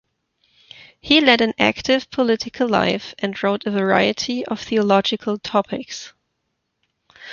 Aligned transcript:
He 0.99 1.21
led 1.21 1.41
an 1.41 1.53
active 1.59 2.09
political 2.09 2.67
life 2.67 3.13
and 3.19 3.37
wrote 3.43 3.67
on 3.67 3.73
a 3.73 3.77
variety 3.77 4.43
of 4.43 4.59
theological 4.59 5.37
topics. 5.37 6.11